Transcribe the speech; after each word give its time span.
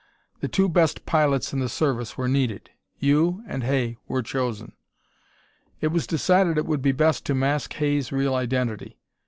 The 0.39 0.47
two 0.47 0.67
best 0.67 1.05
pilots 1.05 1.53
in 1.53 1.59
the 1.59 1.69
service 1.69 2.17
were 2.17 2.27
needed. 2.27 2.71
You 2.97 3.43
and 3.45 3.63
Hay 3.63 3.97
were 4.07 4.23
chosen. 4.23 4.71
"It 5.79 5.89
was 5.89 6.07
decided 6.07 6.57
it 6.57 6.65
would 6.65 6.81
be 6.81 6.91
best 6.91 7.23
to 7.27 7.35
mask 7.35 7.73
Hay's 7.73 8.11
real 8.11 8.33
identity. 8.33 8.97